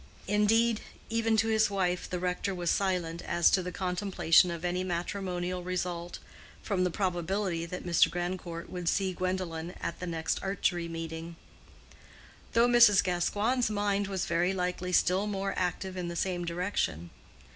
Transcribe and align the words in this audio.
Indeed, 0.27 0.81
even 1.11 1.37
to 1.37 1.49
his 1.49 1.69
wife 1.69 2.09
the 2.09 2.17
rector 2.17 2.55
was 2.55 2.71
silent 2.71 3.21
as 3.21 3.51
to 3.51 3.61
the 3.61 3.71
contemplation 3.71 4.49
of 4.49 4.65
any 4.65 4.83
matrimonial 4.83 5.61
result, 5.63 6.17
from 6.63 6.83
the 6.83 6.89
probability 6.89 7.67
that 7.67 7.85
Mr. 7.85 8.09
Grandcourt 8.09 8.67
would 8.67 8.89
see 8.89 9.13
Gwendolen 9.13 9.75
at 9.79 9.99
the 9.99 10.07
next 10.07 10.41
Archery 10.41 10.87
Meeting; 10.87 11.35
though 12.53 12.67
Mrs. 12.67 13.03
Gascoigne's 13.03 13.69
mind 13.69 14.07
was 14.07 14.25
very 14.25 14.53
likely 14.53 14.91
still 14.91 15.27
more 15.27 15.53
active 15.55 15.95
in 15.95 16.07
the 16.07 16.15
same 16.15 16.45
direction. 16.45 17.11